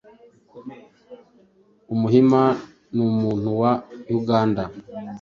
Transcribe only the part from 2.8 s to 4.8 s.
numuntu wa uganda